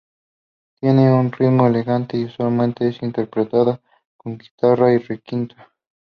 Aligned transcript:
Tiene 0.79 1.13
un 1.13 1.31
ritmo 1.31 1.65
alegre 1.65 2.03
y 2.13 2.23
usualmente 2.25 2.87
es 2.87 3.03
interpretada 3.03 3.79
con 4.17 4.35
guitarra 4.39 4.91
y 4.91 4.97
requinto. 4.97 5.53